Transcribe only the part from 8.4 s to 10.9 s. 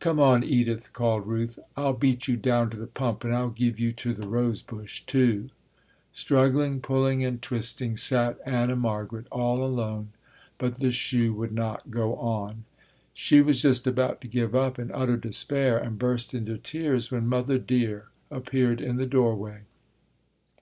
Anna Margaret all alone, but the